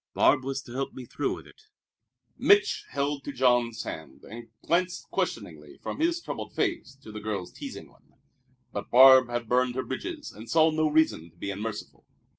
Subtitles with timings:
[0.15, 1.67] Barbe was to help me through with it."
[2.35, 7.51] Mich' held to Jean's hand, and glanced questioningly from his troubled face to the girl's
[7.53, 8.13] teasing one.
[8.71, 12.07] But Barbe had burned her bridges and saw no reason to be unmerciful.